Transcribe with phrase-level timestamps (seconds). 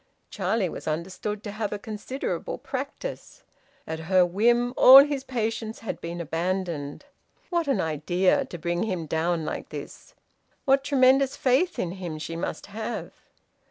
[0.31, 3.43] Charlie was understood to have a considerable practice.
[3.85, 7.05] At her whim all his patients had been abandoned.
[7.51, 10.15] What an idea, to bring him down like this!
[10.65, 13.11] What tremendous faith in him she must have!